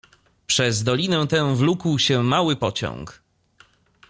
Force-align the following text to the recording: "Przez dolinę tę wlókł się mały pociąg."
"Przez 0.47 0.83
dolinę 0.83 1.27
tę 1.27 1.55
wlókł 1.55 1.99
się 1.99 2.23
mały 2.23 2.55
pociąg." 2.55 3.21